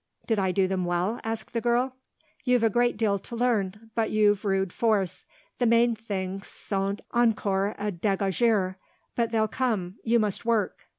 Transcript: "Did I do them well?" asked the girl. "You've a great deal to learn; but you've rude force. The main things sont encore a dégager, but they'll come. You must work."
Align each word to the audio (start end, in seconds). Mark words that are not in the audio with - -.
"Did 0.25 0.39
I 0.39 0.51
do 0.51 0.67
them 0.67 0.83
well?" 0.83 1.19
asked 1.23 1.53
the 1.53 1.61
girl. 1.61 1.95
"You've 2.43 2.63
a 2.63 2.71
great 2.71 2.97
deal 2.97 3.19
to 3.19 3.35
learn; 3.35 3.91
but 3.93 4.09
you've 4.09 4.43
rude 4.43 4.73
force. 4.73 5.27
The 5.59 5.67
main 5.67 5.95
things 5.95 6.47
sont 6.47 7.01
encore 7.11 7.75
a 7.77 7.91
dégager, 7.91 8.77
but 9.15 9.29
they'll 9.31 9.47
come. 9.47 9.97
You 10.03 10.17
must 10.17 10.43
work." 10.43 10.87